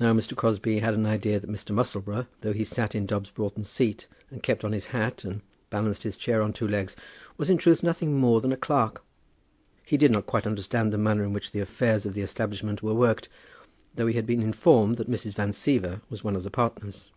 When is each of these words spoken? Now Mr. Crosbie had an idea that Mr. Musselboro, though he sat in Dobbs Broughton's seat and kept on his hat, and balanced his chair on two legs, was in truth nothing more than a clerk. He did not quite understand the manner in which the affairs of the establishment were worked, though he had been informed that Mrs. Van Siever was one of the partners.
Now 0.00 0.12
Mr. 0.12 0.34
Crosbie 0.36 0.80
had 0.80 0.94
an 0.94 1.06
idea 1.06 1.38
that 1.38 1.48
Mr. 1.48 1.70
Musselboro, 1.72 2.26
though 2.40 2.52
he 2.52 2.64
sat 2.64 2.92
in 2.96 3.06
Dobbs 3.06 3.30
Broughton's 3.30 3.68
seat 3.70 4.08
and 4.28 4.42
kept 4.42 4.64
on 4.64 4.72
his 4.72 4.86
hat, 4.88 5.22
and 5.22 5.42
balanced 5.70 6.02
his 6.02 6.16
chair 6.16 6.42
on 6.42 6.52
two 6.52 6.66
legs, 6.66 6.96
was 7.36 7.48
in 7.50 7.56
truth 7.56 7.80
nothing 7.84 8.18
more 8.18 8.40
than 8.40 8.50
a 8.50 8.56
clerk. 8.56 9.04
He 9.84 9.96
did 9.96 10.10
not 10.10 10.26
quite 10.26 10.44
understand 10.44 10.92
the 10.92 10.98
manner 10.98 11.22
in 11.22 11.32
which 11.32 11.52
the 11.52 11.60
affairs 11.60 12.04
of 12.04 12.14
the 12.14 12.20
establishment 12.22 12.82
were 12.82 12.94
worked, 12.94 13.28
though 13.94 14.08
he 14.08 14.14
had 14.14 14.26
been 14.26 14.42
informed 14.42 14.96
that 14.96 15.08
Mrs. 15.08 15.34
Van 15.34 15.52
Siever 15.52 16.00
was 16.10 16.24
one 16.24 16.34
of 16.34 16.42
the 16.42 16.50
partners. 16.50 17.12